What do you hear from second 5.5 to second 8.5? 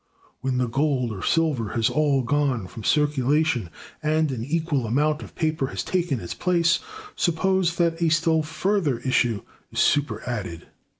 has taken its place, suppose that a still